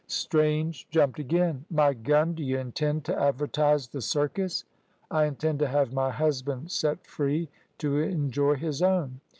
[0.07, 1.63] Strange jumped again.
[1.69, 2.33] "My gun!
[2.33, 4.63] D'y' intend t' advertise th' circus?"
[5.11, 9.19] "I intend to have my husband set free to enjoy his own.